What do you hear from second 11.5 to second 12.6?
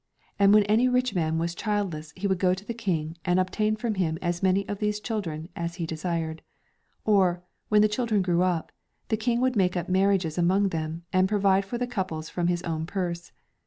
for the couples from